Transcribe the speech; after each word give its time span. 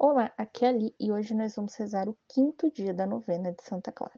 Olá, 0.00 0.32
aqui 0.38 0.64
é 0.64 0.68
Ali 0.68 0.94
e 1.00 1.10
hoje 1.10 1.34
nós 1.34 1.56
vamos 1.56 1.74
rezar 1.74 2.08
o 2.08 2.16
quinto 2.28 2.70
dia 2.70 2.94
da 2.94 3.04
novena 3.04 3.50
de 3.50 3.60
Santa 3.64 3.90
Clara. 3.90 4.14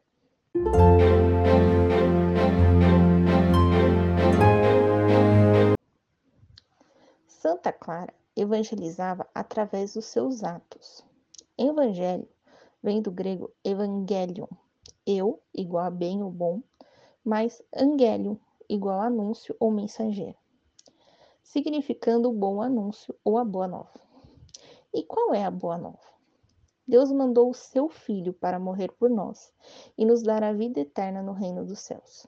Santa 7.27 7.73
Clara 7.73 8.13
evangelizava 8.37 9.27
através 9.35 9.95
dos 9.95 10.05
seus 10.05 10.45
atos. 10.45 11.03
Evangelho 11.57 12.29
vem 12.83 13.01
do 13.01 13.11
grego 13.11 13.51
evangelion, 13.65 14.49
eu 15.07 15.41
igual 15.55 15.87
a 15.87 15.91
bem 15.91 16.23
ou 16.23 16.31
bom, 16.31 16.61
mais 17.25 17.63
angelion 17.75 18.37
igual 18.69 19.01
a 19.01 19.07
anúncio 19.07 19.57
ou 19.59 19.71
mensageiro, 19.71 20.37
significando 21.43 22.29
o 22.29 22.35
bom 22.35 22.61
anúncio 22.61 23.15
ou 23.25 23.39
a 23.39 23.45
boa 23.47 23.67
nova. 23.67 24.10
E 24.93 25.05
qual 25.05 25.33
é 25.33 25.45
a 25.45 25.51
boa 25.51 25.79
nova? 25.79 26.11
Deus 26.87 27.13
mandou 27.13 27.51
o 27.51 27.55
seu 27.55 27.89
Filho 27.89 28.33
para 28.33 28.59
morrer 28.59 28.91
por 28.91 29.09
nós 29.09 29.53
e 29.97 30.05
nos 30.05 30.23
dar 30.23 30.43
a 30.43 30.53
vida 30.53 30.81
eterna 30.81 31.23
no 31.23 31.33
reino 31.33 31.65
dos 31.65 31.79
céus. 31.79 32.27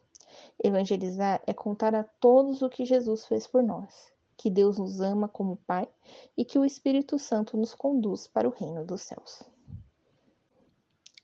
Evangelizar 0.63 1.43
é 1.45 1.53
contar 1.53 1.95
a 1.95 2.05
todos 2.05 2.63
o 2.63 2.69
que 2.69 2.85
Jesus 2.85 3.27
fez 3.27 3.49
por 3.49 3.65
nós, 3.65 4.13
que 4.37 4.49
Deus 4.49 4.79
nos 4.79 5.01
ama 5.01 5.29
como 5.29 5.57
Pai 5.67 5.89
e 6.37 6.45
que 6.45 6.57
o 6.57 6.65
Espírito 6.65 7.19
Santo 7.19 7.57
nos 7.57 7.75
conduz 7.75 8.29
para 8.29 8.49
o 8.49 8.53
reino 8.53 8.85
dos 8.85 9.03
céus. 9.03 9.43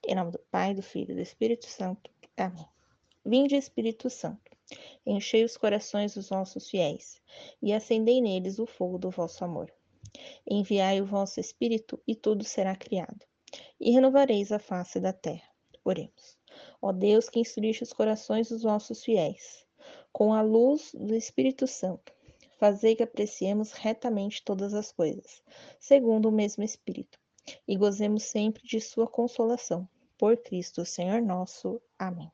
Em 0.05 0.15
nome 0.15 0.31
do 0.31 0.39
Pai, 0.51 0.73
do 0.73 0.81
Filho 0.81 1.11
e 1.11 1.15
do 1.15 1.21
Espírito 1.21 1.65
Santo. 1.67 2.11
Amém. 2.35 2.67
Vinde, 3.25 3.55
Espírito 3.55 4.09
Santo, 4.09 4.51
enchei 5.05 5.45
os 5.45 5.55
corações 5.55 6.15
dos 6.15 6.29
nossos 6.29 6.69
fiéis 6.69 7.21
e 7.61 7.71
acendei 7.71 8.19
neles 8.19 8.59
o 8.59 8.65
fogo 8.65 8.97
do 8.97 9.09
vosso 9.09 9.45
amor. 9.45 9.71
Enviai 10.49 11.01
o 11.01 11.05
vosso 11.05 11.39
Espírito, 11.39 12.01
e 12.07 12.15
tudo 12.15 12.43
será 12.43 12.75
criado, 12.75 13.25
e 13.79 13.91
renovareis 13.91 14.51
a 14.51 14.59
face 14.59 14.99
da 14.99 15.13
terra. 15.13 15.47
Oremos. 15.83 16.37
Ó 16.81 16.91
Deus, 16.91 17.29
que 17.29 17.39
instruiste 17.39 17.83
os 17.83 17.93
corações 17.93 18.49
dos 18.49 18.63
vossos 18.63 19.03
fiéis, 19.03 19.65
com 20.11 20.33
a 20.33 20.41
luz 20.41 20.91
do 20.93 21.15
Espírito 21.15 21.67
Santo, 21.67 22.13
fazei 22.57 22.95
que 22.95 23.03
apreciemos 23.03 23.71
retamente 23.71 24.43
todas 24.43 24.73
as 24.73 24.91
coisas, 24.91 25.41
segundo 25.79 26.27
o 26.27 26.31
mesmo 26.31 26.63
Espírito, 26.63 27.17
e 27.67 27.77
gozemos 27.77 28.23
sempre 28.23 28.61
de 28.63 28.81
Sua 28.81 29.07
consolação. 29.07 29.87
Por 30.17 30.35
Cristo, 30.35 30.85
Senhor 30.85 31.21
nosso. 31.21 31.81
Amém. 31.97 32.29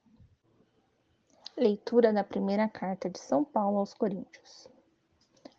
Leitura 1.55 2.11
da 2.11 2.23
primeira 2.23 2.67
carta 2.67 3.09
de 3.09 3.19
São 3.19 3.45
Paulo 3.45 3.77
aos 3.77 3.93
Coríntios. 3.93 4.67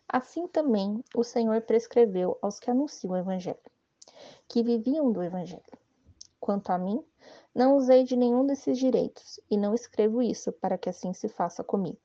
Assim 0.09 0.47
também 0.47 1.03
o 1.13 1.23
Senhor 1.23 1.61
prescreveu 1.61 2.37
aos 2.41 2.59
que 2.59 2.71
anunciam 2.71 3.13
o 3.13 3.17
Evangelho, 3.17 3.59
que 4.47 4.63
viviam 4.63 5.11
do 5.11 5.21
Evangelho. 5.21 5.61
Quanto 6.39 6.69
a 6.69 6.77
mim, 6.77 7.03
não 7.53 7.75
usei 7.75 8.03
de 8.03 8.15
nenhum 8.15 8.45
desses 8.45 8.77
direitos, 8.77 9.39
e 9.51 9.57
não 9.57 9.73
escrevo 9.73 10.21
isso 10.21 10.51
para 10.51 10.77
que 10.77 10.89
assim 10.89 11.11
se 11.11 11.27
faça 11.27 11.63
comigo. 11.63 11.97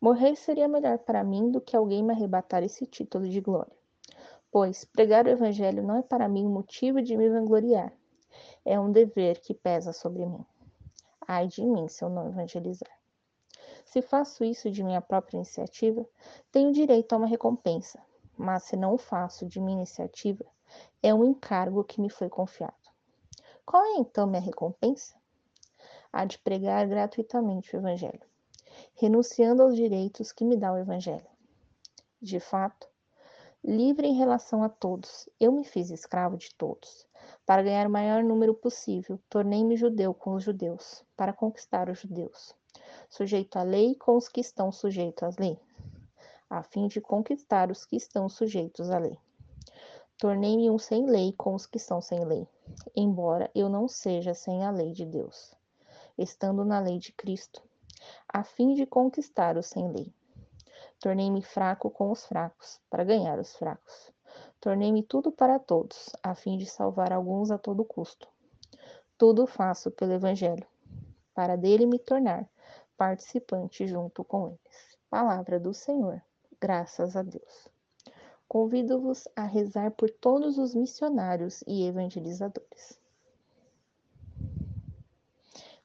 Morrer 0.00 0.34
seria 0.34 0.66
melhor 0.66 0.98
para 0.98 1.22
mim 1.22 1.50
do 1.50 1.60
que 1.60 1.76
alguém 1.76 2.02
me 2.02 2.12
arrebatar 2.12 2.64
esse 2.64 2.86
título 2.86 3.28
de 3.28 3.40
glória. 3.40 3.76
Pois 4.50 4.84
pregar 4.84 5.26
o 5.26 5.30
Evangelho 5.30 5.82
não 5.82 5.98
é 5.98 6.02
para 6.02 6.28
mim 6.28 6.48
motivo 6.48 7.00
de 7.00 7.16
me 7.16 7.28
vangloriar, 7.28 7.92
é 8.64 8.78
um 8.78 8.90
dever 8.90 9.40
que 9.40 9.54
pesa 9.54 9.92
sobre 9.92 10.26
mim. 10.26 10.44
Ai 11.26 11.46
de 11.46 11.64
mim 11.64 11.86
se 11.88 12.04
eu 12.04 12.08
não 12.08 12.28
evangelizar. 12.28 13.01
Se 13.92 14.00
faço 14.00 14.42
isso 14.42 14.70
de 14.70 14.82
minha 14.82 15.02
própria 15.02 15.36
iniciativa, 15.36 16.02
tenho 16.50 16.72
direito 16.72 17.12
a 17.12 17.18
uma 17.18 17.26
recompensa, 17.26 18.02
mas 18.38 18.62
se 18.62 18.74
não 18.74 18.94
o 18.94 18.98
faço 18.98 19.44
de 19.44 19.60
minha 19.60 19.76
iniciativa, 19.76 20.46
é 21.02 21.12
um 21.12 21.22
encargo 21.22 21.84
que 21.84 22.00
me 22.00 22.08
foi 22.08 22.30
confiado. 22.30 22.72
Qual 23.66 23.84
é 23.84 23.96
então 23.98 24.26
minha 24.26 24.40
recompensa? 24.40 25.14
A 26.10 26.24
de 26.24 26.38
pregar 26.38 26.88
gratuitamente 26.88 27.76
o 27.76 27.80
Evangelho, 27.80 28.22
renunciando 28.94 29.62
aos 29.62 29.76
direitos 29.76 30.32
que 30.32 30.42
me 30.42 30.56
dá 30.56 30.72
o 30.72 30.78
Evangelho. 30.78 31.28
De 32.18 32.40
fato, 32.40 32.88
livre 33.62 34.06
em 34.06 34.16
relação 34.16 34.62
a 34.62 34.70
todos, 34.70 35.28
eu 35.38 35.52
me 35.52 35.64
fiz 35.64 35.90
escravo 35.90 36.38
de 36.38 36.54
todos. 36.54 37.06
Para 37.44 37.62
ganhar 37.62 37.86
o 37.86 37.90
maior 37.90 38.24
número 38.24 38.54
possível, 38.54 39.20
tornei-me 39.28 39.76
judeu 39.76 40.14
com 40.14 40.32
os 40.32 40.44
judeus, 40.44 41.04
para 41.14 41.34
conquistar 41.34 41.90
os 41.90 41.98
judeus 41.98 42.54
sujeito 43.12 43.58
à 43.58 43.62
lei 43.62 43.94
com 43.94 44.16
os 44.16 44.26
que 44.26 44.40
estão 44.40 44.72
sujeitos 44.72 45.22
à 45.22 45.30
lei, 45.38 45.60
a 46.48 46.62
fim 46.62 46.86
de 46.86 46.98
conquistar 46.98 47.70
os 47.70 47.84
que 47.84 47.94
estão 47.94 48.26
sujeitos 48.26 48.88
à 48.88 48.96
lei. 48.96 49.18
Tornei-me 50.16 50.70
um 50.70 50.78
sem 50.78 51.04
lei 51.04 51.34
com 51.36 51.54
os 51.54 51.66
que 51.66 51.78
são 51.78 52.00
sem 52.00 52.24
lei, 52.24 52.48
embora 52.96 53.50
eu 53.54 53.68
não 53.68 53.86
seja 53.86 54.32
sem 54.32 54.64
a 54.64 54.70
lei 54.70 54.92
de 54.92 55.04
Deus, 55.04 55.54
estando 56.16 56.64
na 56.64 56.80
lei 56.80 56.98
de 56.98 57.12
Cristo, 57.12 57.62
a 58.26 58.42
fim 58.42 58.72
de 58.72 58.86
conquistar 58.86 59.58
os 59.58 59.66
sem 59.66 59.92
lei. 59.92 60.10
Tornei-me 60.98 61.42
fraco 61.42 61.90
com 61.90 62.10
os 62.10 62.24
fracos, 62.24 62.80
para 62.88 63.04
ganhar 63.04 63.38
os 63.38 63.54
fracos. 63.56 64.10
Tornei-me 64.58 65.02
tudo 65.02 65.30
para 65.30 65.58
todos, 65.58 66.08
a 66.22 66.34
fim 66.34 66.56
de 66.56 66.64
salvar 66.64 67.12
alguns 67.12 67.50
a 67.50 67.58
todo 67.58 67.84
custo. 67.84 68.26
Tudo 69.18 69.46
faço 69.46 69.90
pelo 69.90 70.14
Evangelho, 70.14 70.66
para 71.34 71.56
dele 71.56 71.84
me 71.84 71.98
tornar 71.98 72.48
participante 72.96 73.86
junto 73.86 74.24
com 74.24 74.48
eles. 74.48 74.98
Palavra 75.10 75.60
do 75.60 75.74
Senhor, 75.74 76.22
graças 76.60 77.16
a 77.16 77.22
Deus. 77.22 77.68
Convido-vos 78.48 79.26
a 79.34 79.44
rezar 79.44 79.90
por 79.92 80.10
todos 80.10 80.58
os 80.58 80.74
missionários 80.74 81.62
e 81.66 81.86
evangelizadores. 81.86 82.98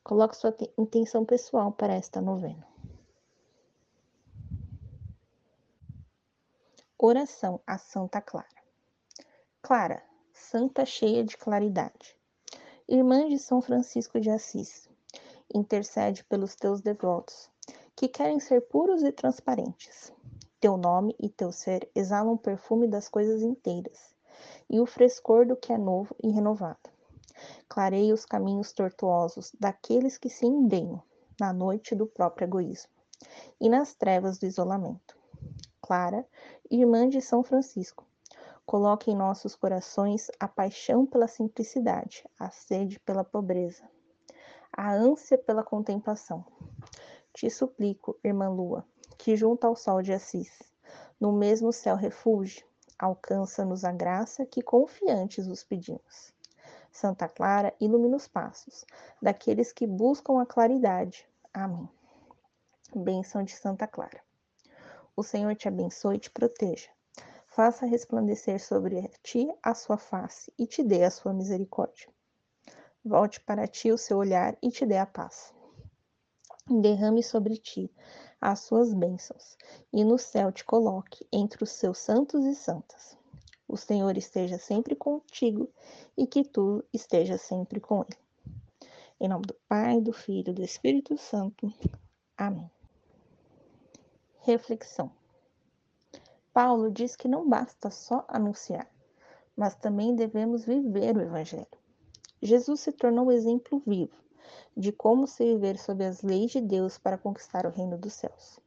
Coloque 0.03 0.37
sua 0.37 0.55
intenção 0.77 1.25
pessoal 1.25 1.71
para 1.71 1.93
esta 1.93 2.21
novena. 2.21 2.65
Oração 6.97 7.61
a 7.67 7.77
Santa 7.77 8.21
Clara. 8.21 8.47
Clara, 9.61 10.01
santa 10.33 10.85
cheia 10.85 11.23
de 11.23 11.35
claridade, 11.35 12.17
irmã 12.87 13.27
de 13.27 13.37
São 13.37 13.61
Francisco 13.61 14.19
de 14.19 14.29
Assis, 14.29 14.86
intercede 15.53 16.23
pelos 16.23 16.55
teus 16.55 16.81
devotos, 16.81 17.49
que 17.95 18.07
querem 18.07 18.39
ser 18.39 18.61
puros 18.61 19.03
e 19.03 19.11
transparentes. 19.11 20.11
Teu 20.59 20.77
nome 20.77 21.15
e 21.19 21.29
teu 21.29 21.51
ser 21.51 21.89
exalam 21.93 22.33
o 22.33 22.37
perfume 22.37 22.87
das 22.87 23.07
coisas 23.07 23.41
inteiras 23.41 24.15
e 24.69 24.79
o 24.79 24.85
frescor 24.85 25.45
do 25.45 25.55
que 25.55 25.71
é 25.71 25.77
novo 25.77 26.15
e 26.23 26.29
renovado. 26.29 26.89
Clareia 27.69 28.13
os 28.13 28.25
caminhos 28.25 28.73
tortuosos 28.73 29.51
daqueles 29.59 30.17
que 30.17 30.29
se 30.29 30.45
embrenham 30.45 31.01
na 31.39 31.53
noite 31.53 31.95
do 31.95 32.07
próprio 32.07 32.45
egoísmo 32.45 32.89
e 33.59 33.69
nas 33.69 33.93
trevas 33.93 34.37
do 34.37 34.45
isolamento. 34.45 35.17
Clara, 35.81 36.27
irmã 36.69 37.07
de 37.07 37.21
São 37.21 37.43
Francisco, 37.43 38.05
coloque 38.65 39.11
em 39.11 39.15
nossos 39.15 39.55
corações 39.55 40.29
a 40.39 40.47
paixão 40.47 41.05
pela 41.05 41.27
simplicidade, 41.27 42.23
a 42.39 42.49
sede 42.49 42.99
pela 42.99 43.23
pobreza, 43.23 43.83
a 44.77 44.93
ânsia 44.93 45.39
pela 45.39 45.63
contemplação. 45.63 46.45
Te 47.33 47.49
suplico, 47.49 48.15
irmã 48.23 48.47
Lua, 48.47 48.85
que 49.17 49.35
junto 49.35 49.65
ao 49.65 49.75
sol 49.75 50.03
de 50.03 50.13
Assis, 50.13 50.61
no 51.19 51.31
mesmo 51.31 51.73
céu 51.73 51.95
refúgio, 51.95 52.63
alcança-nos 52.99 53.83
a 53.83 53.91
graça 53.91 54.45
que 54.45 54.61
confiantes 54.61 55.47
os 55.47 55.63
pedimos. 55.63 56.31
Santa 56.91 57.27
Clara, 57.27 57.73
ilumina 57.79 58.17
os 58.17 58.27
passos 58.27 58.85
daqueles 59.19 59.73
que 59.73 59.87
buscam 59.87 60.39
a 60.39 60.45
claridade. 60.45 61.27
Amém. 61.51 61.89
Bênção 62.95 63.43
de 63.43 63.53
Santa 63.53 63.87
Clara. 63.87 64.21
O 65.15 65.23
Senhor 65.23 65.55
te 65.55 65.67
abençoe 65.67 66.17
e 66.17 66.19
te 66.19 66.29
proteja. 66.29 66.89
Faça 67.47 67.87
resplandecer 67.87 68.63
sobre 68.63 69.09
ti 69.23 69.51
a 69.63 69.73
sua 69.73 69.97
face 69.97 70.53
e 70.55 70.67
te 70.67 70.83
dê 70.83 71.03
a 71.03 71.09
sua 71.09 71.33
misericórdia 71.33 72.07
volte 73.07 73.39
para 73.41 73.67
ti 73.67 73.91
o 73.91 73.97
seu 73.97 74.17
olhar 74.17 74.57
e 74.61 74.69
te 74.69 74.85
dê 74.85 74.97
a 74.97 75.05
paz. 75.05 75.53
Derrame 76.69 77.23
sobre 77.23 77.57
ti 77.57 77.89
as 78.39 78.59
suas 78.59 78.93
bênçãos, 78.93 79.57
e 79.91 80.03
no 80.03 80.17
céu 80.17 80.51
te 80.51 80.63
coloque 80.63 81.25
entre 81.31 81.63
os 81.63 81.71
seus 81.71 81.97
santos 81.97 82.45
e 82.45 82.53
santas. 82.53 83.17
O 83.67 83.75
Senhor 83.75 84.15
esteja 84.17 84.57
sempre 84.57 84.95
contigo 84.95 85.69
e 86.15 86.27
que 86.27 86.43
tu 86.43 86.83
estejas 86.93 87.41
sempre 87.41 87.79
com 87.79 88.01
ele. 88.01 88.17
Em 89.19 89.27
nome 89.27 89.45
do 89.47 89.55
Pai, 89.67 89.99
do 89.99 90.13
Filho 90.13 90.51
e 90.51 90.53
do 90.53 90.63
Espírito 90.63 91.17
Santo. 91.17 91.73
Amém. 92.37 92.69
Reflexão. 94.41 95.11
Paulo 96.53 96.91
diz 96.91 97.15
que 97.15 97.27
não 97.27 97.47
basta 97.47 97.89
só 97.89 98.25
anunciar, 98.27 98.89
mas 99.55 99.75
também 99.75 100.15
devemos 100.15 100.63
viver 100.63 101.17
o 101.17 101.21
Evangelho. 101.21 101.67
Jesus 102.41 102.81
se 102.81 102.91
tornou 102.91 103.27
um 103.27 103.31
exemplo 103.31 103.81
vivo 103.85 104.15
de 104.75 104.91
como 104.91 105.27
se 105.27 105.43
viver 105.43 105.77
sob 105.77 106.05
as 106.05 106.21
leis 106.21 106.51
de 106.51 106.61
Deus 106.61 106.97
para 106.97 107.17
conquistar 107.17 107.65
o 107.65 107.71
reino 107.71 107.97
dos 107.97 108.13
céus. 108.13 108.59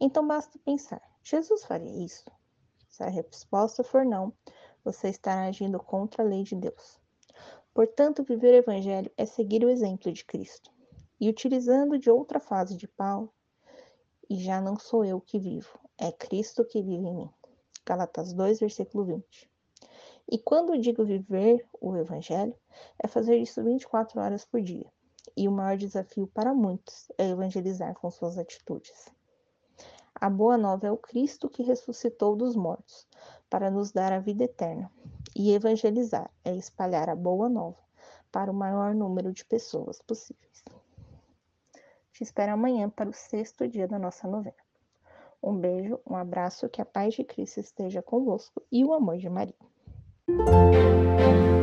Então 0.00 0.26
basta 0.26 0.58
pensar: 0.64 1.00
Jesus 1.22 1.64
faria 1.64 2.04
isso? 2.04 2.24
Se 2.88 3.02
a 3.02 3.08
resposta 3.08 3.82
for 3.82 4.04
não, 4.04 4.32
você 4.84 5.08
estará 5.08 5.44
agindo 5.46 5.78
contra 5.78 6.22
a 6.22 6.26
lei 6.26 6.42
de 6.42 6.54
Deus. 6.54 7.00
Portanto, 7.72 8.22
viver 8.22 8.52
o 8.52 8.58
Evangelho 8.58 9.10
é 9.16 9.26
seguir 9.26 9.64
o 9.64 9.70
exemplo 9.70 10.12
de 10.12 10.24
Cristo. 10.24 10.70
E 11.20 11.28
utilizando 11.28 11.98
de 11.98 12.10
outra 12.10 12.38
fase 12.38 12.76
de 12.76 12.86
Paulo, 12.86 13.32
e 14.28 14.36
já 14.36 14.60
não 14.60 14.78
sou 14.78 15.04
eu 15.04 15.20
que 15.20 15.38
vivo, 15.38 15.78
é 15.98 16.12
Cristo 16.12 16.64
que 16.64 16.82
vive 16.82 17.06
em 17.06 17.14
mim. 17.14 17.30
Galatas 17.84 18.32
2, 18.32 18.60
versículo 18.60 19.04
20. 19.04 19.50
E 20.30 20.38
quando 20.38 20.78
digo 20.78 21.04
viver 21.04 21.66
o 21.80 21.94
Evangelho, 21.96 22.56
é 22.98 23.06
fazer 23.06 23.36
isso 23.36 23.62
24 23.62 24.20
horas 24.20 24.44
por 24.44 24.60
dia. 24.60 24.90
E 25.36 25.46
o 25.48 25.52
maior 25.52 25.76
desafio 25.76 26.26
para 26.26 26.54
muitos 26.54 27.10
é 27.18 27.28
evangelizar 27.28 27.94
com 27.94 28.10
suas 28.10 28.38
atitudes. 28.38 29.12
A 30.14 30.30
boa 30.30 30.56
nova 30.56 30.86
é 30.86 30.90
o 30.90 30.96
Cristo 30.96 31.48
que 31.48 31.62
ressuscitou 31.62 32.36
dos 32.36 32.54
mortos, 32.56 33.06
para 33.50 33.70
nos 33.70 33.92
dar 33.92 34.12
a 34.12 34.18
vida 34.18 34.44
eterna. 34.44 34.90
E 35.36 35.52
evangelizar 35.52 36.30
é 36.44 36.54
espalhar 36.56 37.10
a 37.10 37.16
boa 37.16 37.48
nova 37.48 37.78
para 38.30 38.50
o 38.50 38.54
maior 38.54 38.94
número 38.94 39.32
de 39.32 39.44
pessoas 39.44 40.00
possíveis. 40.00 40.64
Te 42.12 42.22
espero 42.22 42.52
amanhã 42.52 42.88
para 42.88 43.10
o 43.10 43.12
sexto 43.12 43.66
dia 43.66 43.88
da 43.88 43.98
nossa 43.98 44.26
novena. 44.28 44.56
Um 45.42 45.56
beijo, 45.58 46.00
um 46.08 46.16
abraço, 46.16 46.68
que 46.68 46.80
a 46.80 46.84
paz 46.84 47.14
de 47.14 47.24
Cristo 47.24 47.60
esteja 47.60 48.00
convosco 48.00 48.62
e 48.72 48.84
o 48.84 48.94
amor 48.94 49.18
de 49.18 49.28
Maria. 49.28 49.73
Música 50.26 51.53